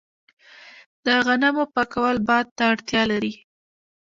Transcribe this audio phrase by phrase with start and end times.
[1.05, 3.33] د غنمو پاکول باد ته اړتیا لري.